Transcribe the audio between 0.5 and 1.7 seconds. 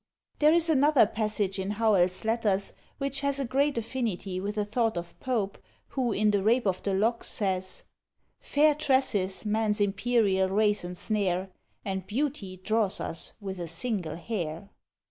is another passage in